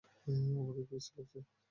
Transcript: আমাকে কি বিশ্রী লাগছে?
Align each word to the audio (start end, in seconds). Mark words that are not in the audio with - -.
আমাকে 0.55 0.79
কি 0.79 0.91
বিশ্রী 0.91 1.13
লাগছে? 1.17 1.39